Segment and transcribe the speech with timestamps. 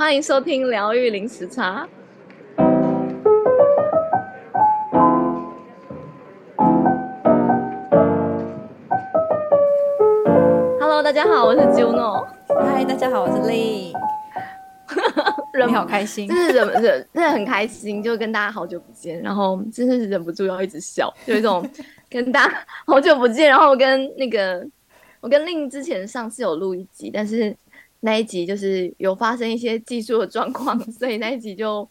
[0.00, 1.86] 欢迎收听疗愈零时差。
[10.80, 12.26] Hello，大家好，我是 Juno。
[12.48, 13.92] 嗨，大家好，我是 Ling。
[15.66, 21.62] 你好开心，就是忍忍，真的很开心，就跟大家好久不见，然后真的是忍不住要一直笑，有一种
[22.08, 24.66] 跟大家好久不见，然后跟那个
[25.20, 27.54] 我跟 Ling 之前上次有录一集，但是。
[28.02, 31.86] 那一集就是有发生一些技术的状况， 所以那一集就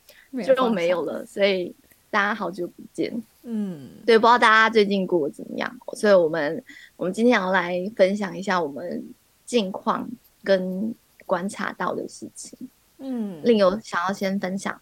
[0.56, 1.24] 就没有了。
[1.24, 1.74] 所以
[2.10, 3.14] 大家好久不见，
[3.44, 5.72] 嗯，对，不知道大家最近过得怎么样？
[5.94, 6.64] 所以我们
[6.98, 9.08] 我们今天要来分享一下我们
[9.46, 10.10] 近况
[10.44, 10.94] 跟
[11.28, 12.58] 观察到的事情。
[12.98, 14.82] 嗯，另有想要先分享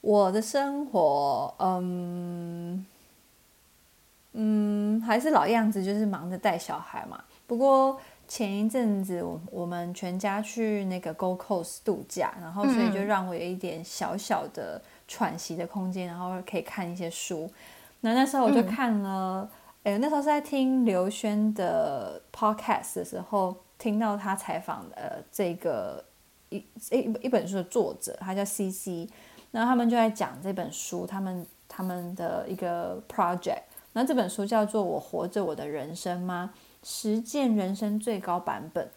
[0.00, 2.86] 我的生活，嗯
[4.34, 7.24] 嗯，还是老样子，就是忙着带小孩嘛。
[7.48, 8.00] 不过。
[8.28, 17.50] 前一阵子，我我们全家去那个 Gold Coast 度假，然后所以就让我有一点小小的喘息的空间，然后可以看一些书。
[18.00, 19.48] 那那时候我就看了，
[19.84, 26.02] 哎、嗯，那时候是在听刘轩的 Podcast 的时候，听到他采访呃这个
[26.48, 26.56] 一
[26.90, 29.08] 一一本书的作者，他叫 CC，
[29.50, 33.62] 然后他们就在讲这本书，他们他们的一个 project。
[33.92, 36.50] 那这本书叫做《我活着我的人生吗？》
[36.82, 38.90] 实践人生最高版本。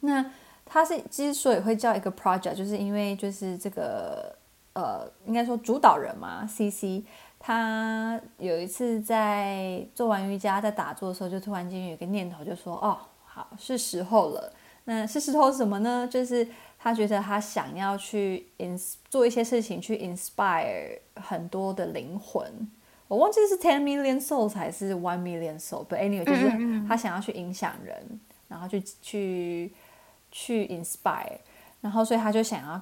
[0.00, 0.32] 那
[0.64, 4.36] 他是之所以会叫一个 project，就是因为就是这个
[4.72, 7.02] 呃，应该说主导人嘛，CC，
[7.38, 14.52] 他有一次在做完瑜伽，在打坐的时候，就突然间有一个念头，就说：“哦，好，是时候了。”
[14.88, 16.06] 那是时候什么呢？
[16.08, 16.46] 就是
[16.78, 22.44] 他觉得他想要去 ins 做一些事情，去 inspire 很多的灵魂。
[23.08, 29.72] 我忘记是 ten million souls 还是 one million souls，but anyway 就是他想要去影响人，嗯嗯嗯，然后去去
[30.32, 31.38] 去 inspire，
[31.80, 32.80] 然后所以他就想要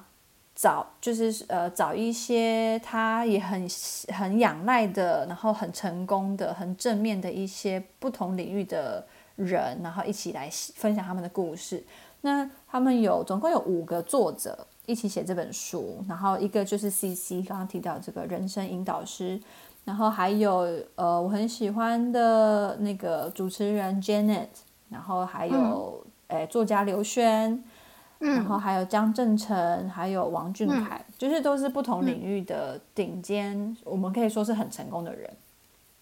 [0.55, 3.67] 找，就是呃找一些他也很
[4.13, 11.83] 很仰赖的，然后很成功的、很正面的一些不同领域的人，然后一起来分享他们的故事。
[12.21, 19.39] 那他们有总共有五个作者一起写这本书，然后一个就是 CC 刚刚提到这个人生引导师。
[19.85, 24.47] 然后还有呃，我很喜欢的那个主持人 Janet，
[24.89, 27.63] 然后还有诶、嗯、作家刘轩，
[28.17, 35.29] 嗯、然后还有江正成，还有王俊凯，嗯、就是都是不同领域的顶尖，嗯、我们可以说是很成功的人。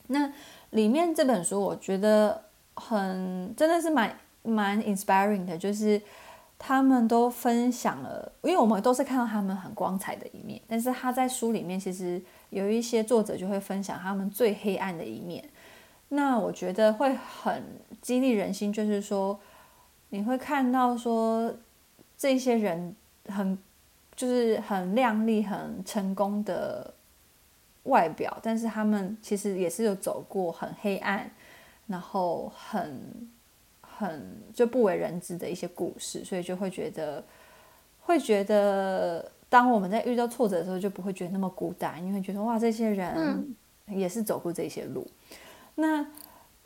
[0.08, 0.32] 那
[0.70, 2.42] 里面这本书我觉得
[2.76, 6.02] 很真的是蛮蛮 inspiring 的，就是
[6.58, 12.22] 他们都分享了，因为我们都是看到他们很光彩的一面，但是他在书里面其实。
[12.54, 15.44] 有一些作者就会分享他们最黑暗的一面，
[16.10, 17.64] 那我觉得会很
[18.00, 19.40] 激励人心，就是说
[20.10, 21.52] 你会看到说
[22.16, 23.58] 这些人很
[24.16, 26.94] 就是很亮丽、很成功的
[27.84, 31.32] 外表，但是他们其实也是有走过很黑暗，
[31.88, 33.30] 然后很
[33.82, 37.24] 很就不为人知的一些故事，所以就会觉得
[38.02, 39.32] 会觉得。
[39.54, 43.56] 当我们在遇到挫折的时候，就不会觉得那么孤单，因为觉得哇，这些人
[43.86, 45.08] 也是走过这些路。
[45.76, 46.08] 嗯、那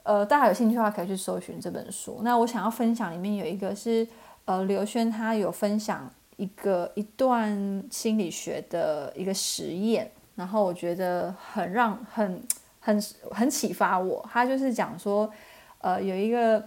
[0.04, 2.22] 呃，大家有兴趣的话，可以去搜寻这本书。
[2.24, 4.08] 那我想要分享里面有一个是
[4.46, 12.42] 呃，刘轩他有分享一个一段心理学的一个实验，然后我觉得很让很
[12.80, 14.26] 很很启发我。
[14.32, 15.30] 他就是讲说，
[15.80, 16.64] 呃，有一个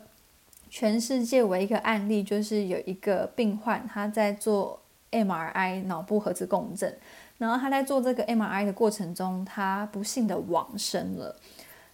[0.69, 4.79] 全世界唯一一个案例，就是有一个病患他在做。
[5.13, 6.97] MRI 脑部核磁共振，
[7.39, 11.37] 然后他在做这个 MRI 的过程中，他不幸的往生了。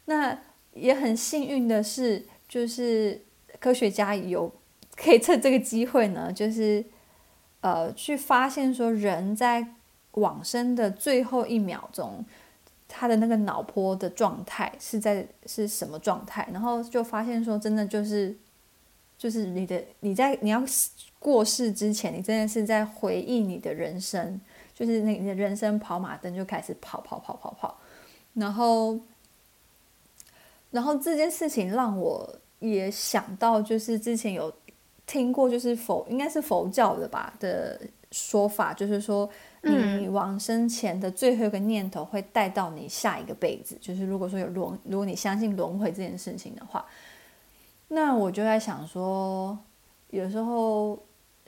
[0.04, 0.38] 那
[0.72, 3.25] 也很幸运的是，就是
[3.59, 4.53] 科学家有
[4.94, 6.84] 可以趁这个机会呢，就是
[7.62, 9.66] 呃去发现说人在
[10.12, 12.25] 往生的最后一秒钟，
[12.87, 18.37] 他的那个脑波的状态是在是什么状态，然后就发现说真的就是
[19.16, 20.62] 就是你的你在你要。
[21.19, 24.41] 过世之前，你真的是在回忆你的人生，
[24.72, 27.77] 就是那你的人生跑马灯就开始跑跑跑跑跑，
[28.34, 28.97] 然后，
[30.71, 34.53] 然后这件事情让我也想到，就是之前有
[35.04, 37.80] 听过，就是佛应该是佛教的吧的
[38.12, 39.28] 说法，就是说
[39.62, 46.86] 你往生前的最后一个念头会带到你下一个辈子，就是如果说有轮，如果你相信轮回这件事情的话，
[47.89, 49.59] 那我就在想说，
[50.10, 50.97] 有时候。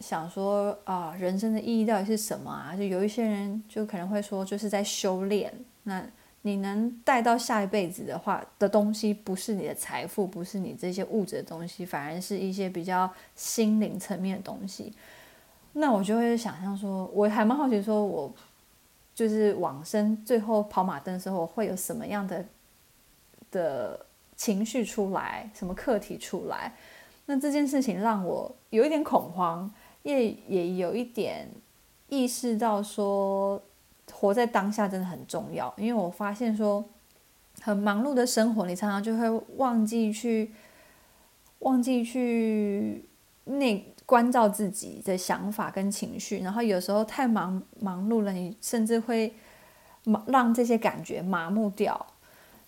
[0.00, 2.74] 想说啊，人生的意义到底是什么啊？
[2.76, 5.52] 就有一些人就可能会说，就是在修炼。
[5.82, 6.04] 那
[6.42, 14.92] 你能带到下一辈子的话的东西，不是你的财富，不是你这些物质的东西，反而是一些比较心灵层面的东西。
[15.72, 18.32] 那我就会想象说，我还蛮好奇，说我
[19.14, 22.44] 就是往生最后跑马灯的时候，会有什么样的
[23.50, 24.06] 的
[24.36, 26.72] 情绪出来，什么课题出来？
[27.26, 29.70] 那这件事情让我有一点恐慌，
[30.08, 31.46] 也也有一点
[32.08, 33.60] 意识到说，
[34.10, 35.72] 活在当下真的很重要。
[35.76, 36.82] 因为我发现说，
[37.60, 40.50] 很忙碌的生活，你常常就会忘记去，
[41.58, 43.04] 忘记去
[43.44, 49.34] 那关照自己的想法跟情绪，然后有时候太忙忙碌了，你甚至会
[50.26, 52.06] 让这些感觉麻木掉，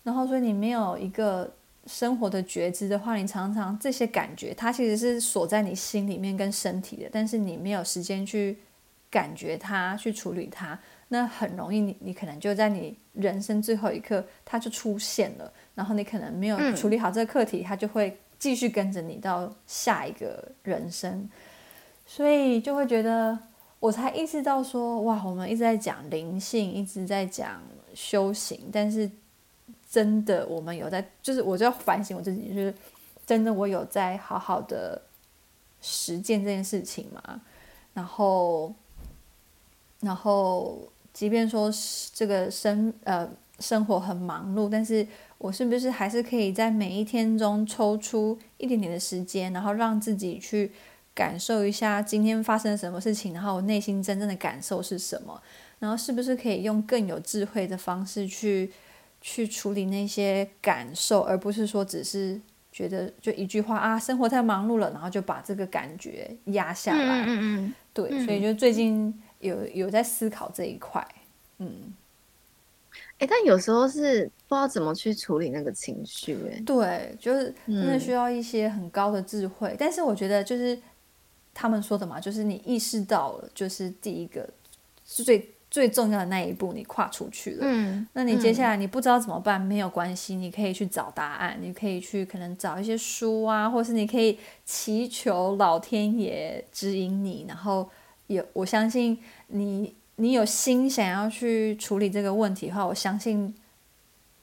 [0.03, 1.51] 然后所以你没有一个。
[1.87, 8.57] 生活的觉知的话，你常常这些感觉，它其实是锁在你心里面跟身体的，但是你没有时间去
[9.09, 21.27] 感觉它，去处理它，那很容易你你可能就在你人生最后一刻，它就出现了，然后你可能没有处理好这个课题，它就会继续跟着你到下一个人生，
[22.05, 23.37] 所以就会觉得，
[23.79, 27.59] 我才意识到说，哇，我们一直在讲灵性，一直在讲
[27.95, 29.09] 修行，但是。
[29.91, 32.73] 真的，我们有在，就是我就要反省我自己，就是
[33.27, 35.01] 真的，我有在好好的
[35.81, 37.41] 实践这件事情嘛。
[37.93, 38.73] 然后，
[39.99, 41.69] 然后，即便说
[42.13, 43.29] 这个生呃
[43.59, 45.05] 生活很忙碌，但是
[45.37, 50.71] 我是不是还是可以在每一天中抽出一点点的时间，然后让自己去
[51.13, 55.41] 感受一下今天发生了什么事情，然后我内心真正的感受是什么？
[55.79, 58.71] 然后是不是可以用更有智慧的方式去。
[59.21, 62.41] 去处理那些感受，而不是说只是
[62.71, 67.21] 觉得就一句话啊，生活太忙碌了，然后就把这个感觉压下来。
[67.21, 71.07] 嗯嗯嗯，对，嗯、所以就最近有有在思考这一块。
[71.59, 71.93] 嗯，
[73.19, 76.35] 哎、欸，但有时候是不知道怎么去处理那个情绪。
[76.51, 79.69] 哎，对，就是真的需要一些很高的智慧。
[79.69, 80.77] 嗯、但是我觉得就是
[81.53, 84.49] 他们说的嘛，就是你意识到了，就是第一个
[85.05, 85.47] 是最。
[85.71, 87.59] 最重要的那一步，你跨出去了。
[87.61, 97.45] 嗯，那你接下来你不知道怎么办，嗯、没有关系，你可以去找答案，你可以去可能找一些书啊，或是你可以祈求老天爷指引你。
[97.47, 97.89] 然后
[98.27, 103.55] 有，我相信你，你有心想要去处理这个问题的话，我相信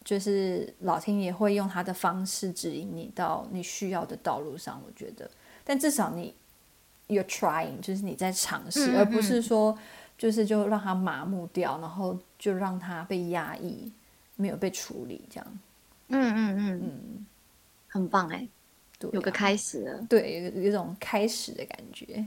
[0.03, 4.83] 就是老天爷会用他的方式指引你到你需要的道路上。
[4.87, 5.31] 我觉得，
[5.63, 6.35] 但至少你
[7.07, 9.79] you're trying，就是你在尝试，嗯嗯，而不是说。
[10.19, 13.91] 就是就让他麻木掉，然后就让他被压抑，
[14.35, 15.59] 没有被处理，这样。
[16.09, 17.27] 嗯嗯嗯嗯，
[17.87, 18.49] 很棒哎，
[18.99, 22.27] 对啊，有个开始了，对，有有一种开始的感觉。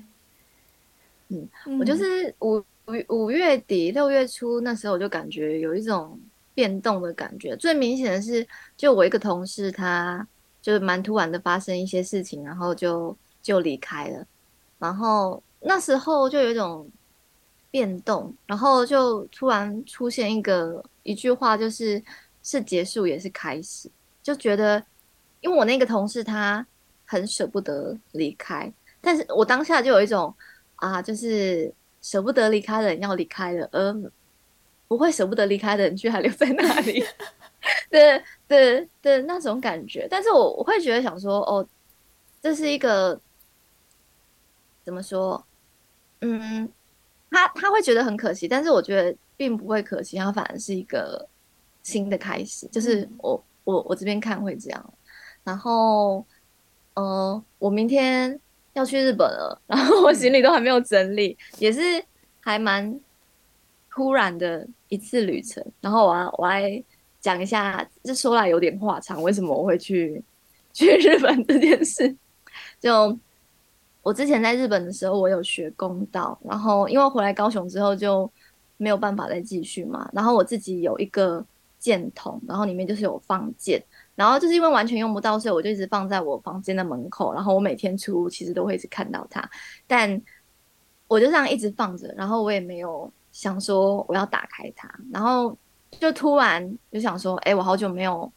[1.27, 6.17] 嗯，我就是五五五月底六月初那时候，我就感觉有一种
[6.53, 7.57] 变动的感觉。
[7.57, 8.47] 最明显的是，
[8.77, 10.25] 就我一个同事，他
[10.61, 14.25] 就蛮突然的发生一些事情，然后就就离开了。
[14.79, 16.89] 然后那时候就有一种。
[17.71, 22.03] 变动，然后就突然出现一个一句话，就是
[22.43, 23.89] 是结束也是开始，
[24.21, 24.83] 就觉得，
[25.39, 26.65] 因为我那个同事他
[27.05, 30.35] 很舍不得离开，但是我当下就有一种
[30.75, 34.11] 啊，就是舍不得离开的人要离开了，而
[34.89, 37.01] 不会舍不得离开的人却还留在那里，
[37.89, 40.05] 对对对，那种感觉。
[40.11, 41.65] 但是我我会觉得想说，哦，
[42.41, 43.17] 这是一个
[44.83, 45.41] 怎么说，
[46.19, 46.69] 嗯。
[47.31, 51.27] 他他会觉得很可惜，但是我觉得并不会可惜，他反而是一个
[51.81, 52.67] 新的开始。
[52.67, 54.93] 就是我我我这边看会这样。
[55.43, 56.23] 然后，
[56.93, 58.37] 呃，我明天
[58.73, 61.81] 要去日本了，然后我行李都还没有整理，也是
[62.41, 62.99] 还蛮
[63.89, 65.65] 突然的一次旅程。
[65.79, 66.83] 然后我要我来
[67.21, 70.21] 讲一下，这说来有点话长，为什么我会去
[70.73, 72.13] 去日本这件事，
[72.79, 73.17] 就。
[74.01, 78.29] 我之前在日本的时候，我有学弓道，然后因为回来高雄之后就
[78.77, 80.09] 没有办法再继续嘛。
[80.11, 81.45] 然后我自己有一个
[81.77, 83.83] 箭筒，然后里面就是有放箭，
[84.15, 87.33] 然后就是因为完全用不到，所以我就一直放在我房间的门口。
[87.33, 89.47] 然后我每天出其实都会一直看到它，
[89.85, 90.19] 但
[91.07, 95.55] 我就这样一直放着，然后我也没有想说我要打开它，然后
[95.91, 98.31] 就突然就想说，哎，我好久没有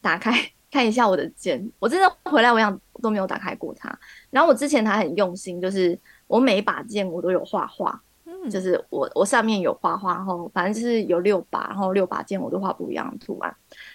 [0.00, 0.32] 打开。
[0.70, 3.98] 看一下我的剑，我真的回来，我想都没有打开过它。
[4.30, 13.54] 然后我之前还很用心，就是我每一把剑我都有画画，嗯，就是我我上面有画画，然后反正就是有六把，然后六把剑我都画不一样的图案。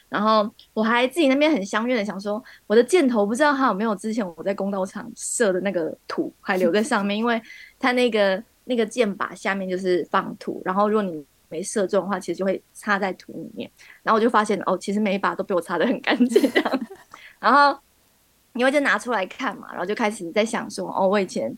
[0.10, 7.42] 然后我还自己那边很相约的想说，我的箭头不知道它有没有之前我在弓道场射的那个土还留在上面，因为
[7.80, 13.70] 它那个那个箭把下面就是放土，然后如果你没射中的话，其实就会插在土里面。
[14.02, 16.52] 然后我就发现哦，其实每一把都被我擦得很干净。
[17.40, 17.80] 然后
[18.54, 21.56] 因为就拿出来看嘛，然后就开始在想说，哦，我以前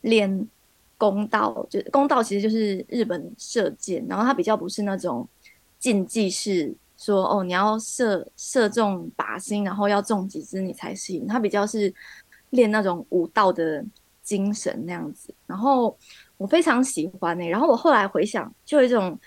[0.00, 0.48] 练
[0.96, 5.28] 弓道，就弓道其实就是日本射箭，然后它比较不是那种
[5.78, 11.92] 竞技式，说哦你要射射中靶心，然后要中几支你才行，它比较是
[12.50, 13.84] 练那种武道的
[14.22, 15.34] 精神那样子。
[15.46, 15.94] 然后
[16.36, 19.18] 我非常喜欢呢、欸，然后我后来回想，就有一种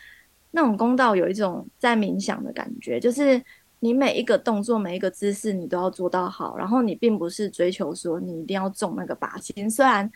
[0.51, 3.41] 那种公道有一种在冥想的感觉，就是。
[3.79, 6.57] 你每一个动作、每一个姿势，你都要做到好。
[6.57, 9.69] 然后你并不是追求说你一定要中那个靶心。
[9.69, 10.11] 虽然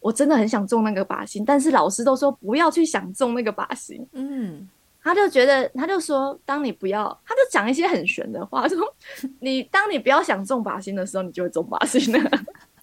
[0.00, 4.04] 我真的很想中那个靶心，但是老师都说不要去想中那个靶心。
[4.14, 4.68] 嗯，
[5.00, 8.78] 他就觉得，他就说，当你不要，他就讲一些很玄的话，说
[9.38, 12.18] 你当你不要想中靶心的时候，你就会中靶心的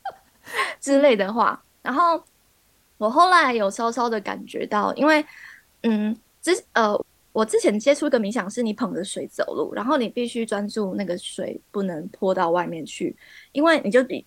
[0.79, 1.61] 之类的话。
[1.81, 2.23] 然后
[3.01, 5.25] 我后来有稍稍的感觉到，因为
[5.81, 6.95] 嗯，之呃。
[7.33, 13.15] 我之前接触一个冥想，是你捧着水走路，然后你必须专注那个水不能泼到外面去，
[13.53, 14.25] 因为你就比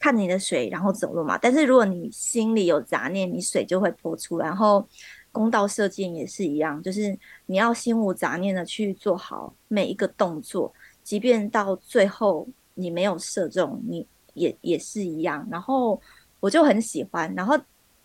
[0.00, 1.38] 看你的水然后走路嘛。
[1.38, 4.46] 但是如果你心里有杂念，你水就会泼出来。
[4.46, 4.84] 然后
[5.30, 15.46] 弓道射箭也是一样，就是你要心无杂念的去做好每一个动作，即便到最后你没有射中，你也也是一样。
[15.48, 16.02] 然后
[16.40, 17.56] 我就很喜欢，然后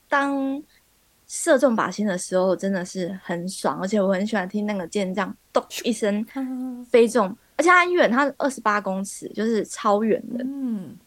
[0.10, 0.62] 当。
[1.32, 6.26] 射中靶心的时候真的是很爽，而且我很喜欢听那个箭这样咚一声
[6.90, 10.44] 飞中，而且它很远，它二十八公尺，就是超远的。
[10.44, 10.98] 嗯，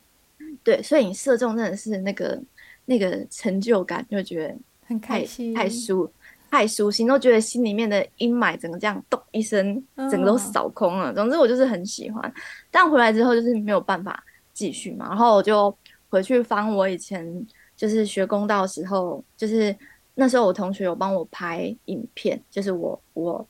[0.63, 2.41] 对，所以你射中真的是那个
[2.85, 4.57] 那个成就感，就觉得
[4.87, 6.09] 很开心，太舒
[6.49, 11.13] 太舒心，都觉得心里面的阴霾整个这样咚一声，整个都扫空了。
[11.13, 12.33] 总之我就是很喜欢，
[12.71, 15.77] 但回来之后就是没有办法继续嘛，然后我就
[16.09, 17.45] 回去翻我以前
[17.83, 19.77] 就是学公道的时候，就是。
[20.15, 23.49] 那时候我同学有帮我拍影片，就是我我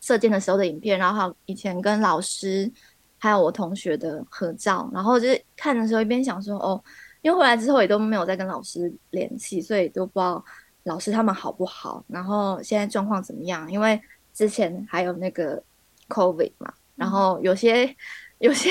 [0.00, 2.70] 射箭的时候的影片，然后还有以前跟老师
[3.18, 6.80] 还有我同学的合照，然后就是看的时候一边想说哦，
[7.22, 10.44] 因为回来之后也都没有再跟老师联系，所以都不知道
[10.84, 13.68] 老师他们好不好，然后现在状况怎么样？
[13.68, 14.00] 因为
[14.32, 15.60] 之前还有那个
[16.08, 17.92] COVID 嘛，然后有些
[18.38, 18.70] 有些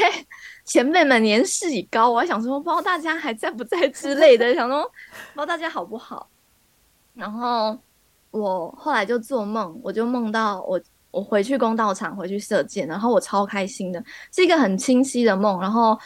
[0.67, 4.89] 前辈们年事已高，我还想说不知道大家还在不在之类的，想说不
[5.33, 6.29] 知道大家好不好。
[7.13, 7.75] 然后
[8.31, 14.03] 我后来就做梦，我就梦到我我回去公道场回去射箭，然后我超开心的，
[14.35, 15.59] 是一个很清晰的梦。
[15.61, 15.97] 然后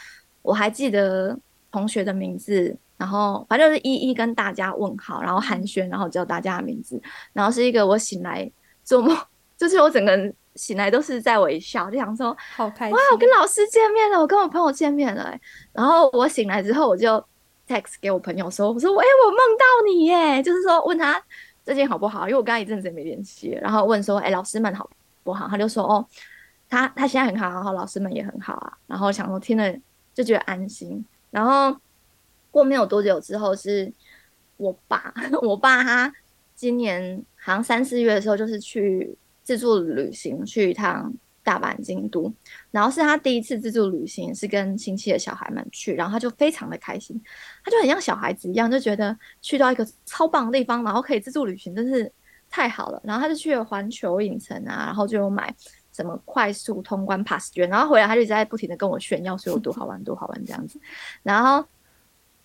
[0.44, 1.36] 我还记得
[1.72, 7.02] 同学的名字，然后反正就是一一跟大家问好，然后寒暄，然后叫大家的名字。
[7.34, 8.50] 然后是一个我醒来
[8.84, 9.18] 做梦，
[9.58, 15.38] 就是我整个人醒来都是在微笑，就想说好开心，哇，我跟老师见面了，我跟我朋友见面了。
[15.74, 17.24] 然后我醒来之后我就。
[17.68, 21.24] text 给我朋友说，我说，哎、欸，我梦到你耶，就是说问他
[21.64, 24.90] 最近好不好，因为我刚刚一阵子也没联系，然后问说，哎、欸，老师们好
[25.24, 25.48] 不好？
[25.48, 26.06] 他就说，哦，
[26.68, 29.74] 他他现在很好，然后老师们也很好啊，然后想说听了
[30.14, 31.06] 就觉得安心。
[31.30, 31.74] 然后
[32.50, 33.90] 过没有多久之后，是
[34.58, 36.14] 我爸， 我爸他
[36.54, 39.16] 今年好像三四月的时候，就是去
[39.58, 41.14] 自助旅行去一趟。
[41.44, 42.32] 大阪、京都，
[42.70, 47.20] 然后是他第一次自助旅行，是跟亲戚的小孩们去，然后他就非常的开心，
[47.66, 52.12] 他就很像小孩子一样，就觉得去到一个超棒的地方，然后可以自助旅行，真是
[52.48, 53.02] 太好了。
[53.04, 55.52] 然后他就去了环球影城啊，然后就有买
[55.92, 60.80] 什么快速通关 pass 券，然后回来他就一直在不停的跟我炫耀，说有多好玩，多好玩这样子。
[61.24, 61.66] 然后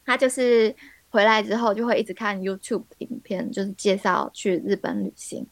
[0.07, 0.75] 他就是
[1.11, 5.47] 回来之后就会一直看 YouTube 影片，就是介绍去日本旅行，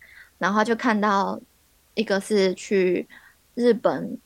[0.45, 1.41] 然后他就看到
[1.95, 3.09] 一个是去。
[3.57, 4.19] 日本，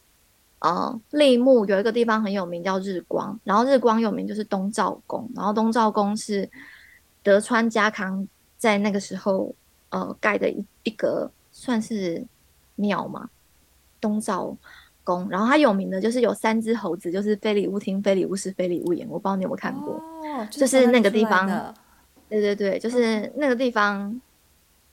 [0.60, 3.38] 呃，立木有一个地方很有名，叫日光。
[3.44, 6.48] 然后日光有名就是东照宫，然后东照宫是
[7.22, 9.54] 德川家康在那个时候
[9.90, 12.24] 呃盖的一一个算是
[12.76, 13.28] 庙嘛，
[14.00, 14.56] 东照
[15.04, 15.28] 宫。
[15.28, 19.06] 然后它有名的就是有三只猴子，就是非礼勿听、非礼勿视、非礼勿言。
[19.10, 21.46] 我不知道你有没有看过，哦、就是那个地方。
[22.30, 24.18] 对对对，就是那个地方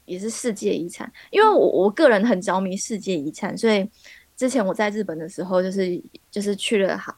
[0.06, 1.12] 也是世界遗产。
[1.32, 3.90] 因为我我个人很着迷世界遗产，所以。
[4.38, 7.18] 之前我在日本的时候，就是就是去了好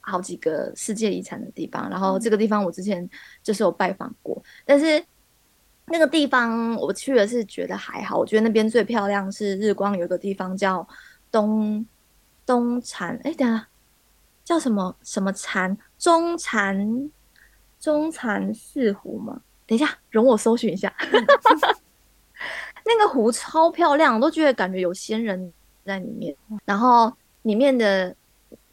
[0.00, 3.10] 好几个世界遗产的地方，然后这个地方我之前
[3.42, 5.04] 就是有拜访过，但是
[5.86, 10.86] 那个地方我去的是觉得还好，我觉得那边最漂亮是日光，有个地方叫
[11.32, 11.84] 东
[12.46, 13.66] 东禅，哎，等下
[14.44, 15.76] 叫什么什么禅？
[15.98, 17.10] 中禅
[17.80, 19.40] 中禅寺湖吗？
[19.66, 20.94] 等一下，容我搜寻一下，
[22.84, 25.52] 那个湖超漂亮，我都觉得感觉有仙人。
[25.84, 26.32] 在里面，
[26.64, 27.12] 然后
[27.42, 28.14] 里面的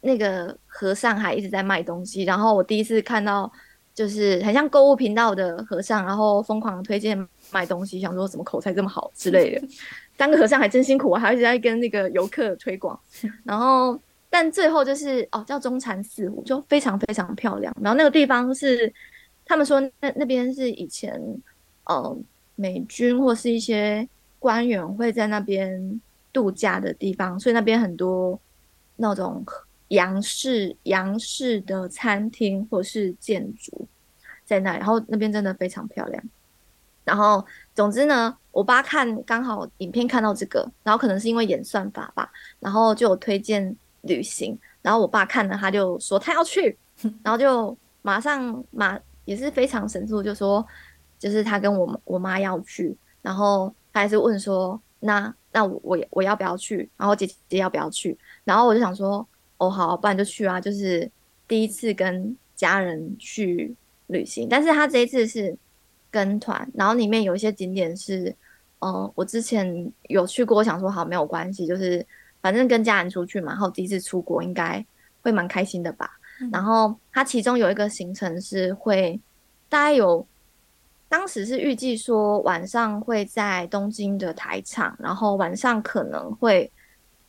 [0.00, 2.22] 那个和尚还一直在卖东西。
[2.22, 3.50] 然后我第一次看到，
[3.92, 7.18] 就是很像购物频道的和尚，然后疯狂推荐
[7.50, 9.66] 卖东西，想说怎么口才这么好之类的。
[10.16, 12.96] 当个和尚还真辛苦啊，还一直在跟那个游客推广。
[13.42, 13.98] 然后，
[14.30, 17.74] 但最后就是哦，叫中禅寺湖，就非常非常漂亮。
[17.82, 18.94] 然后那个地方是
[19.44, 21.20] 他们说那那边是以前
[21.86, 22.16] 呃
[22.60, 24.06] 美军或是一些
[24.38, 26.00] 官员会在那边
[26.30, 28.38] 度假的地方，所以那边很多
[28.96, 29.42] 那种
[29.88, 33.88] 洋式洋式的餐厅或是建筑
[34.44, 36.22] 在那里，然后那边真的非常漂亮。
[37.02, 46.76] 然后总之呢，我爸看刚好影片看到这个，然后可能是因为演算法吧，然后就有推荐旅行，然后我爸看了他就说他要去，
[47.24, 50.64] 然后就马上马也是非常神速就说，
[51.20, 59.24] 就是他跟我我妈要去，然后他还是问说那那我我我要不要去，然后姐姐要不要去，然后我就想说
[59.58, 61.08] 哦好，不然就去啊，就是
[61.46, 63.72] 第一次跟家人去
[64.08, 65.56] 旅行，但是他这一次是。
[66.12, 68.24] 跟团，然后里面有一些景点是，
[68.80, 72.04] 嗯、呃，我之前有去过，我想说好没有关系，就是
[72.40, 74.84] 反正跟家人出去嘛，然后第一次出国应该
[75.22, 76.10] 会蛮开心的吧。
[76.40, 79.20] 嗯、然后它其中有一个行程是会，
[79.68, 80.26] 大概有，
[81.10, 86.72] 当时是预计说晚上会在东京的台场，然后晚上可能会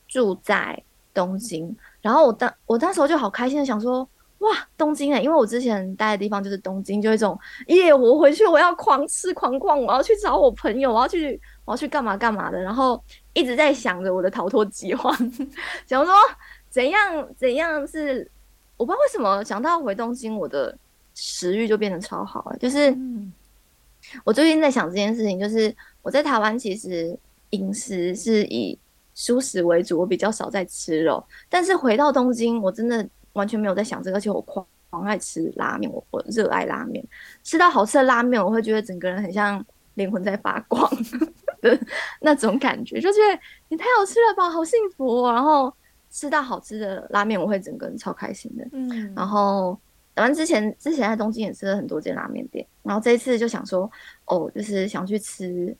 [0.08, 4.08] 住在东京，然后我当我当时候就好开心的想说。
[4.42, 13.00] 哇，东京哎，因为我之前待的地方就是东京，就一种耶，我回去我要狂吃狂逛，我要去找我朋友，我要去我要去干嘛干嘛的，然后
[13.34, 15.16] 一直在想着我的逃脱计划，
[15.86, 16.12] 想说
[16.68, 18.28] 怎样怎样是，
[18.76, 20.76] 我不知道为什么想到回东京，我的
[21.14, 22.56] 食欲就变得超好了。
[22.58, 22.90] 就是
[24.24, 27.18] 我最近在想这件事情，就是我在台湾其实
[27.50, 28.78] 饮食是以
[29.14, 33.08] 蔬食为主，我比较少在吃肉，但是回到东京，我真的。
[33.34, 37.02] 完全没有在想这个，而且我狂狂爱吃拉面，我我热爱拉面，
[37.42, 39.64] 吃到好吃的拉面，我会觉得整个人很像
[39.94, 40.86] 灵魂在发光
[41.62, 41.80] 的
[42.20, 43.40] 那种感觉，就觉得
[43.70, 45.32] 你太好吃了吧，好幸福哦。
[45.32, 45.72] 然后
[46.10, 48.68] 吃到好吃的拉面，我会整个人超开心的。
[48.72, 49.80] 嗯，然后
[50.14, 53.90] 反正之前之前在东京也吃了很多间拉面店，然后这一次就想说，
[54.26, 55.76] 哦，就是想去吃。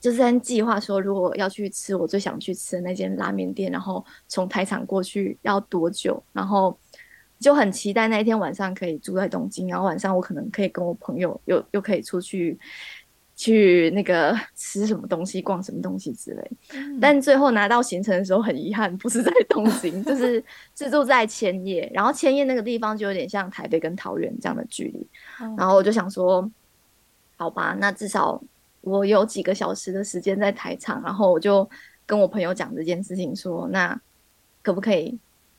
[0.00, 6.76] 就是在计划说，如果要去吃我最想去吃的那间拉面店，然后从台场过去要多久，然后
[7.38, 12.58] 就很期待那一天晚上可以住在东京，然后晚上我可能可以跟我朋友又又可以出去
[13.34, 16.50] 去那个吃什么东西、逛什么东西之类。
[16.74, 20.42] 嗯、但最后拿到行程的时候，很遗憾不是在东京，就是
[20.76, 25.06] 是住在千叶，然后千叶那个地方就有点像台北跟桃园这样的距离，
[25.40, 26.50] 嗯、然后我就想说，
[27.36, 28.42] 好吧，那至少。
[28.84, 31.70] 我有几个小时的时间在台场，然后我就
[32.04, 33.96] 跟我朋友讲这件事情，说那
[34.60, 35.16] 可不可以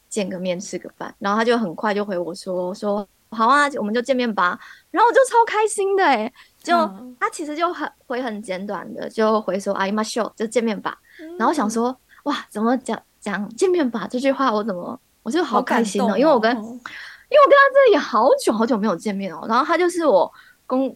[0.10, 1.16] 见个面吃个饭？
[1.20, 4.60] 然后他就很快就回我说说好啊，我们就见面吧。
[4.92, 6.34] 然后我就超开心的诶，
[6.64, 10.98] 就、嗯、他其实就很回很简短的，就回说哎呀秀就见面吧。
[11.20, 20.32] 嗯、然后想说哇，怎么讲讲见面吧这句话，我怎么我就好开心哦，哦因为我跟因为我跟他真的也好久好久没有见面哦，然后他就是我。
[20.66, 20.96] 公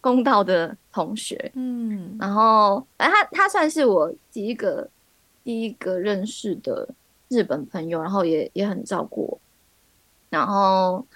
[0.00, 4.88] 公道的同学，嗯，然后反正他他算是我第一个
[5.44, 6.88] 第一个认识的
[7.28, 9.40] 日本朋友，然后也也很照顾我，
[10.30, 11.06] 然后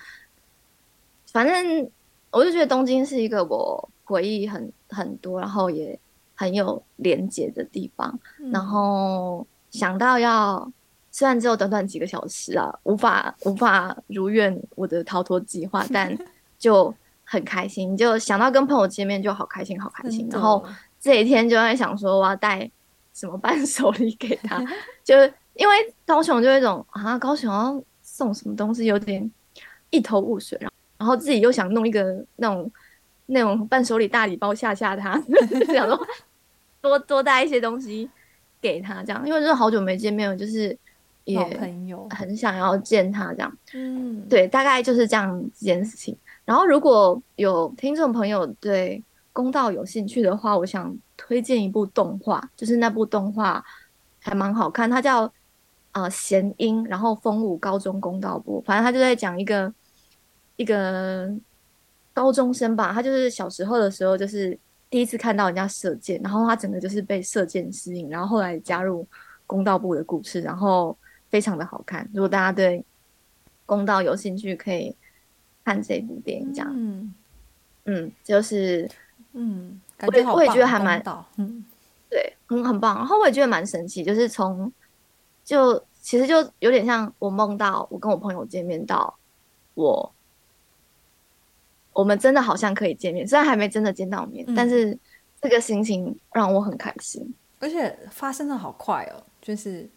[1.32, 1.90] 反正
[2.34, 5.98] 我就觉得东京是一个我回忆很很多，然后也
[6.34, 10.70] 很有连结的地方，嗯、然后想到要
[11.10, 16.16] 虽然只有短短几个小时啊，无法无法如愿我的逃脱计划，但
[16.58, 16.94] 就。
[17.26, 20.28] 很开心，就想到跟朋友见面就好开心，好开心。
[20.30, 20.62] 然后
[21.00, 22.70] 这一天就在想说，我要带
[23.14, 24.62] 什么伴 手礼给他，
[25.02, 25.16] 就
[25.54, 29.28] 因为高雄就有一种啊，高雄要送什么东西有点
[29.88, 30.73] 一头雾水，然后
[31.04, 32.72] 然后自己又想弄一个那种
[33.26, 35.20] 那种伴手礼大礼包吓吓他，
[35.70, 36.00] 想说
[36.80, 38.08] 多多带一些东西
[38.58, 40.74] 给他，这样，因为就是好久没见面了，就是
[41.24, 41.38] 也
[42.08, 43.58] 很想要见他这样。
[43.74, 46.16] 嗯，对，大概就是这样这件事情。
[46.46, 53.62] 然后，如果有听众朋友对公道有兴趣的话，我想推荐一部动画，就是那部动画
[54.22, 55.30] 还蛮好看，它叫
[55.92, 59.70] 呃弦音，然后风舞高中公道部，反正他就在讲一个
[60.56, 61.30] 一个
[62.12, 69.06] 高中生吧，他就是小时候的时候就是第一次看到人家射箭，然后他整个就是被射箭吸引，然后后来加入
[69.46, 70.96] 公道部的故事，然后
[71.28, 72.08] 非常的好看。
[72.12, 72.84] 如果大家对
[73.66, 74.94] 公道有兴趣，可以。
[75.66, 77.14] 看这部电影，这样，嗯，
[77.86, 78.86] 嗯，就是，
[79.32, 81.02] 嗯，感觉我也觉得还蛮，
[81.38, 81.64] 嗯，
[82.10, 82.94] 对，很很棒。
[82.98, 84.70] 然后我也觉得蛮神奇，就是从，
[85.42, 89.18] 就其实就有点像我梦到我跟我朋友见面到
[89.72, 90.12] 我，
[91.94, 94.98] 我们真的好像可以见面，虽然还没真的见到面，嗯，但是
[95.40, 99.88] 这个心情让我很开心，而且发生的好快哦，就是，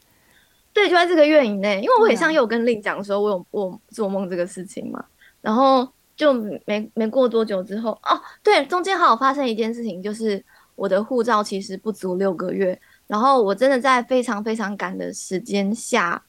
[0.71, 5.03] 对，就在这个月以内，因为我很像有跟 Lin 讲说，我有我做梦这个事情嘛。
[5.39, 6.33] 然后就
[6.65, 10.43] 没没过多久之后，哦，对，中间还有发生一件事情，就是
[10.75, 16.21] 我的护照其实不足六个月，然后我真的在非常非常赶的时间下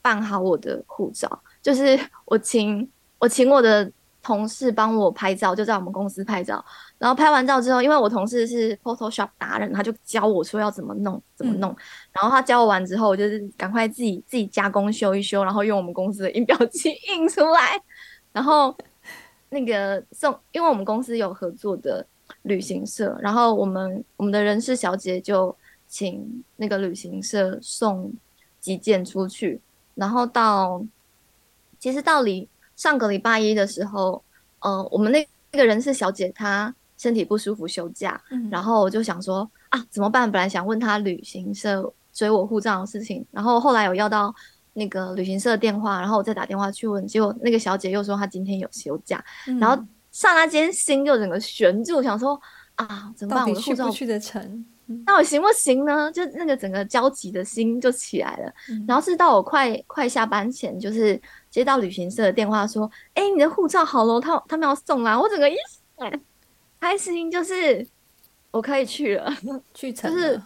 [0.00, 3.90] 办好我的护照，就是我请我请我的
[4.28, 6.62] 同事帮我拍照，就在我们公司拍照，
[6.98, 11.76] 然后拍完照之后，因为我同事是 Photoshop 达人，他就教我说要怎么弄怎么弄，嗯、
[12.12, 17.80] 然后他教我完之后，我就是赶快自己自己加工修一修，然后用我们公司的印表机印出来，
[18.32, 18.76] 然后。
[19.50, 22.06] 那个送，因为我们公司有合作的
[22.42, 28.12] 旅行社，然后我们我们的人事小姐就请那个旅行社送
[28.60, 29.58] 几件出去，
[29.94, 30.84] 然后到
[31.78, 32.46] 其实到礼
[32.78, 34.24] 上个礼拜一的时候，
[34.60, 40.32] 呃，我们那那个人事小姐她身体不舒服休假，嗯、然后我就想说啊怎么办？
[40.32, 44.34] 本来想问她旅行社追我护照的事情，然后后来有要到。
[44.74, 49.76] 那个旅行社电话，然后我再打电话去问，结果那个小姐又说她今天有休假，嗯、然后
[50.12, 52.40] 刹那间心就整个悬住，想说
[52.76, 53.48] 啊怎么办？
[53.48, 54.64] 我的护照去得成，
[55.04, 56.12] 那我行不行呢？
[56.12, 58.54] 就那个整个焦急的心就起来了。
[58.70, 65.56] 嗯、然后是到我快快下班前，就是接到旅行社的电话说，哎，你的护照好了，他他们要送来，我整个一
[66.80, 67.86] 开心，就是
[68.50, 69.32] 我可以去了，
[69.74, 70.40] 去成就是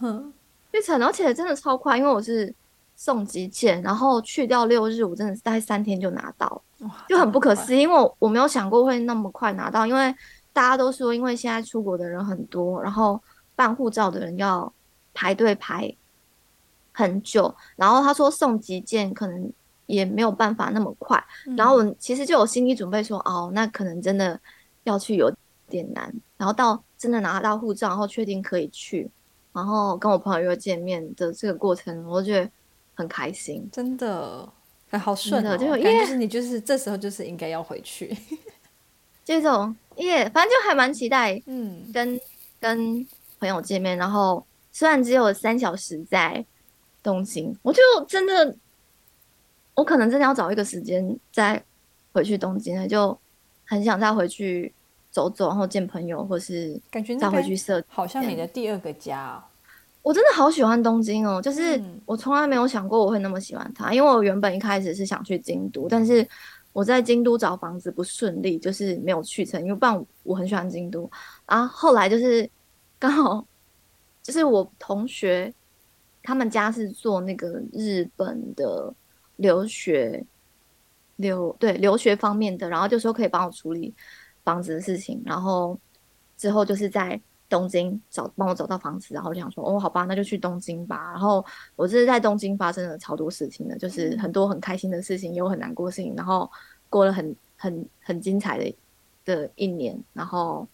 [0.71, 2.53] 去成，而且真的超快，因为我是。
[2.95, 6.61] 送急件，然后去掉六日，我真的是大概三天就拿到，
[7.09, 10.15] 就很不可思议，因为我我没有想过会那么快拿到，因为
[10.53, 13.19] 大家都说，因为现在出国的人很多，然后
[13.55, 14.71] 办护照的人要
[15.11, 15.93] 排队排
[16.93, 19.51] 很久，然后他说送急件可能
[19.85, 21.23] 也没有办法那么快，
[21.57, 24.39] 然后我其实就有心理准备说，哦，那可能真的
[24.83, 25.33] 要去有
[25.69, 29.09] 点难，然后到真的拿到护照，然后确定可以去，
[29.51, 32.49] 然后跟我朋友又见面的这个过程，我觉得。
[32.95, 34.47] 很开心，真的，
[34.91, 38.15] 哎好顺的，就感觉就是你就是这时候就是应该要回去，
[39.25, 42.19] 这种耶，反正就还蛮期待，嗯，跟
[42.59, 43.03] 跟
[43.39, 46.45] 朋友见面，然后虽然只有三小时在
[47.01, 48.55] 东京，我就真的，
[49.75, 51.63] 我可能真的要找一个时间再
[52.11, 53.17] 回去东京了，就
[53.65, 54.71] 很想再回去
[55.09, 59.43] 走走，然后见朋友，或是感觉再回去社，好像你的第二个家哦。
[60.01, 66.27] 我真的好喜欢东京哦，就是我从来没有想过我会那么喜欢它，嗯、因为我原本一开始是想去京都，但是
[66.73, 71.09] 我在京都找房子不顺利，就是没有去成，因为不然我很喜欢京都。
[71.47, 72.49] 然后后来就是
[72.99, 73.45] 刚好
[74.21, 75.53] 就是我同学
[76.21, 78.93] 他们家是做那个日本的
[79.35, 80.25] 留学
[81.15, 83.93] 留对留学方面的，然后就说可以帮我处理
[84.43, 85.79] 房子的事情，然后
[86.37, 87.21] 之后就是在。
[87.49, 91.11] 东京找帮我找到房子，然后我就想说哦，好吧，那就去东京吧。
[91.11, 96.49] 然后我这是在东京发生了超多事情的，就是很多很开心的事情，也有很难过的事情，然后
[96.89, 98.75] 过了很很很精彩的
[99.23, 99.95] 的一年。
[100.13, 100.67] 然后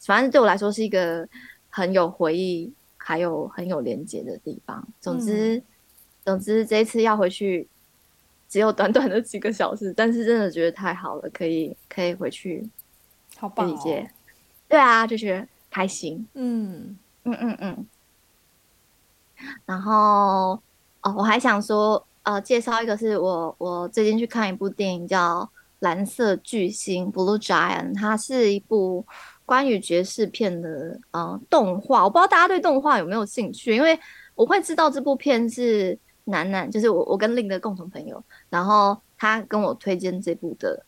[0.00, 1.28] 反正对我来说是一个
[1.68, 4.84] 很有回忆，还有很有连接的地方。
[5.00, 5.62] 总之，嗯、
[6.24, 7.68] 总之这一次要回去
[8.48, 12.68] 只有短短的几个小时，但是真的觉得太好了，可以可以回去，
[13.36, 14.06] 好棒哦！
[14.68, 15.46] 对啊，就是。
[15.68, 17.86] 开心，嗯嗯嗯嗯，
[19.66, 20.58] 然后
[21.02, 25.42] 哦，我还想说，呃，介绍一个是我我最近去看一部电影叫
[25.80, 29.04] 《蓝色巨星》（Blue Giant），它是一部
[29.44, 32.04] 关于爵士片的呃动画。
[32.04, 33.98] 我不知道大家对动画有没有兴趣，因为
[34.34, 40.84] 我会知道这部片是楠楠，就是我我跟另一个共同朋友，然后他跟我推荐这部的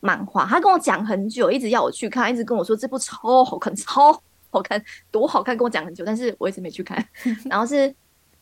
[0.00, 4.22] 漫画，他跟我讲很久，一直要我去看，一直跟我说这部超好看，超。
[4.50, 7.06] 好看多好看，跟我讲很久，但是我一直没去看。
[7.44, 7.94] 然后是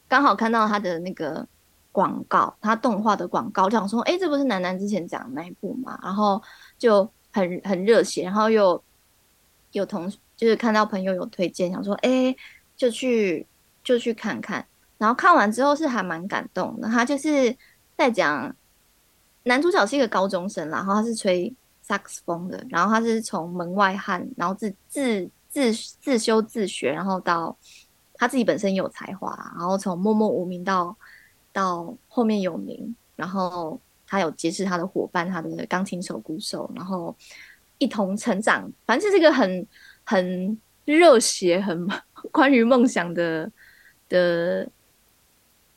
[0.07, 1.45] 刚好看到他的那个
[1.91, 5.99] 广告，他动画的广告，就想说，哎、欸，这不是楠楠之前讲的那一部嘛？
[6.01, 6.41] 然后
[6.79, 8.81] 就很很热血，然后又
[9.73, 12.37] 有同就是看到朋友有推荐，想说，哎、欸，
[12.77, 13.45] 就去
[13.83, 14.65] 就去看看。
[14.99, 17.57] 然后看完之后是还蛮感动的，他就是
[17.97, 18.55] 在讲
[19.45, 25.31] 男主角是一个高中生，然后他是吹萨克斯风的，然后他是从门外汉，然后自自。
[25.49, 27.57] 自自修自学，然后到
[28.13, 30.95] 他自己本身有才华，然后从默默无名到
[31.51, 37.17] 到后面有名，然后他有结识他的伙伴，他的钢琴手、鼓手，然后
[37.79, 38.71] 一同成长。
[38.85, 39.67] 反正是一个很
[40.05, 41.89] 很热血、很
[42.31, 43.51] 关于梦想的
[44.11, 44.69] 的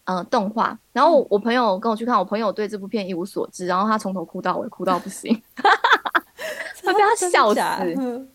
[0.10, 0.78] 呃动画。
[0.92, 7.60] 然后我朋友跟我去看，我朋友对这部片一无所知，然后他从头哭到尾，哭到不行， 他被他 笑死。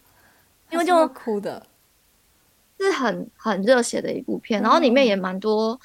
[0.70, 1.64] 因为就哭的，
[2.80, 5.78] 是很很热血的一部片，然后里面也蛮多，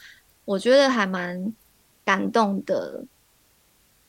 [0.45, 1.53] 我觉得还蛮
[2.03, 3.03] 感动的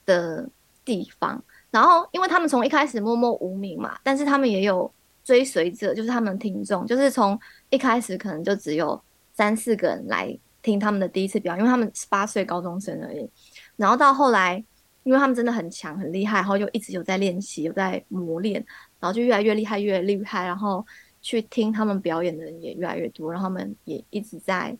[0.05, 0.47] 的
[0.83, 1.43] 地方。
[1.69, 4.91] 然后因为他们从一开始默默无名嘛，但是他们也有
[5.23, 7.39] 追随者，就是他们听众，就是从
[7.69, 8.99] 一开始可能就只有
[9.33, 13.29] 三四个人来听他们的第一次表演，因为他们十八岁高中生而已。
[13.75, 14.63] 然后到后来，
[15.03, 18.63] 因为他们真的很强很厉害，然后就一直有在练习，有在磨练，
[18.99, 20.85] 然后就越来越厉害，越厉害，然后
[21.21, 24.77] 去听他们表演的人也越来越多，然后他们也一直在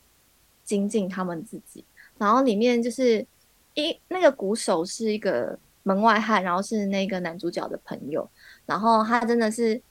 [0.64, 1.84] 精进他们自己。
[2.18, 3.26] 然后里面就是
[3.74, 5.58] 一那个鼓手是一个。
[5.84, 8.30] 门外汉，然后是那个男主角的朋友，
[8.68, 9.82] 然后他真的是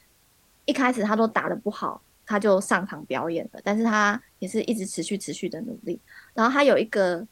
[0.64, 5.98] 一开始他都打得不好，他就上场表演了，但是他也是一直持续持续的努力。
[6.32, 7.26] 然后他有一个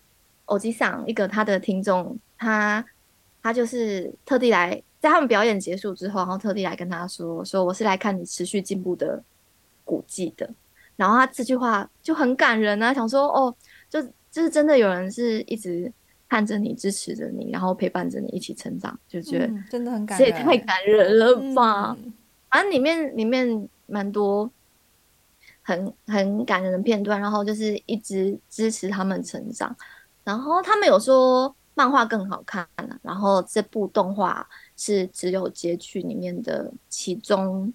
[0.46, 2.84] 偶机上，一个他的听众，他
[3.42, 9.22] 他就是特地来在他们表演结束之后，然后特地来跟他说说我是来看你持续进步的
[9.84, 10.50] 古迹的。
[10.96, 13.54] 然后他这句话就很感人啊，想说哦，
[13.88, 15.92] 就就是真的有人是一直。
[16.30, 21.96] 看着你，支持着你，然后陪伴着你一起成长，就觉得、嗯、真的很感人，这也太感人了吧！
[21.98, 22.12] 嗯、
[22.50, 24.50] 反正里面里面蛮多
[25.68, 29.76] 很很感人的片段，然后就是一直支持他们成长。
[30.24, 32.66] 然后他们有说漫画更好看，
[33.02, 37.70] 然后这部动画是只有截取里面的其中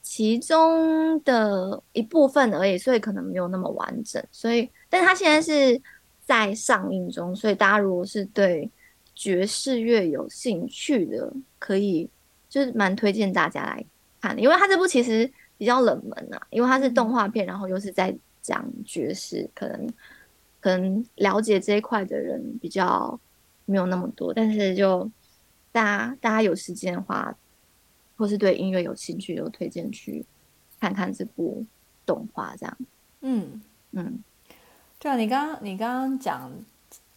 [0.00, 4.24] 其中的一部分而已，所以可能没有那么完整。
[4.32, 5.80] 所以，但他现在是。
[6.26, 8.70] 在上映中，所以大家如果是对
[9.14, 12.08] 爵士乐有兴趣的，可以
[12.48, 13.84] 就是蛮推荐大家来
[14.22, 19.86] 看的，因为它这部其实比较冷门啊，因为它是动画片，然后又是在讲爵士，可能
[20.60, 23.18] 可能了解这一块的人比较
[23.64, 25.10] 没有那么多，但是就
[25.72, 27.34] 大家大家有时间的话，
[28.16, 30.24] 或是对音乐有兴趣，就推荐去
[30.80, 31.64] 看看这部
[32.04, 32.78] 动画，这样，
[33.20, 33.62] 嗯。
[33.92, 34.22] 嗯。
[34.98, 36.50] 对啊，你刚刚你刚刚讲，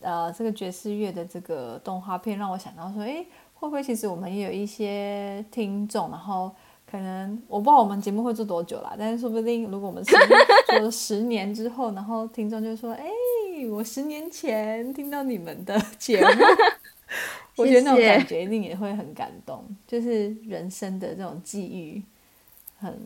[0.01, 6.53] 呃，这个爵士乐的这个动画片，让我想到说，哎，会不会其实我们也有一些听众，然后
[6.89, 13.05] 可能我不知道我们节目会做多久啦，但是说不定如果我们做十年之后，然后听众就说，哎，
[13.71, 16.43] 我十年前听到你们的节目，
[17.57, 22.03] 我觉得那种感觉一定也会很感动，就是人生的这种际遇，
[22.79, 22.97] 很。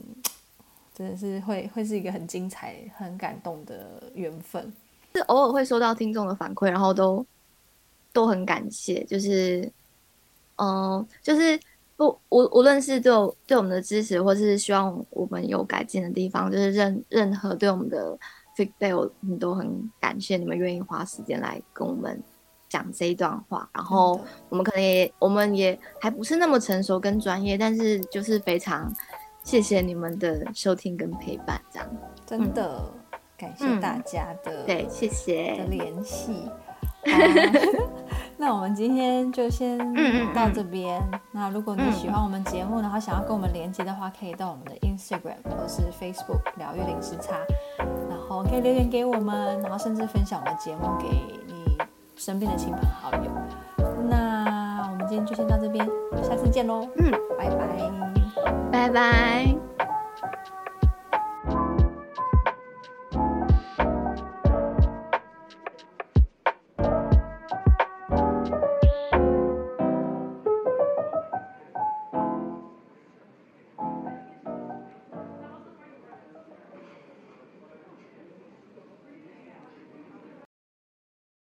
[0.94, 4.72] 真的是会会是一个很精彩、很感动的缘分。
[5.15, 7.26] 是偶尔会收到听众的反馈，然后都
[8.12, 9.02] 都很感谢。
[9.06, 9.72] 就是，
[10.58, 11.58] 嗯、就是
[12.02, 18.18] 不无无论是对我对我们的支持，或是希望我们有改进的地方，就是任任何对我们的
[18.58, 22.20] feedback，我们都很感谢你们愿意花时间来跟我们
[22.68, 23.70] 讲这一段话。
[23.74, 28.92] 然后我们可能也我们也还不是那么成熟跟专业，但是就是非常。
[29.44, 31.90] 谢谢你们的收听跟陪伴，这样
[32.28, 32.80] 真的、
[33.12, 36.48] 嗯、感谢大家的、嗯、对，谢谢的联系。
[38.42, 39.78] 好那我们今天就先
[40.34, 41.00] 到这边。
[41.00, 47.36] 嗯嗯嗯，那如果你喜欢我们节目，然后想要跟我们连接的话，可以到我们的 Instagram 或是 Facebook 疗愈零时差，
[47.78, 51.08] 然后可以留言给我们，然后甚至分享我们节目给
[51.48, 51.78] 你
[52.16, 53.32] 身边的亲朋好友。
[54.10, 55.88] 那我们今天就先到这边，
[56.24, 56.88] 下次见喽。
[56.98, 57.92] 嗯，拜拜。
[58.72, 59.71] 拜拜。